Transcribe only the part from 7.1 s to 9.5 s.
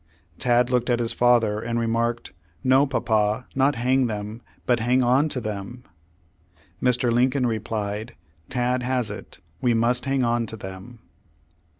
Lin coln replied, "Tad has it,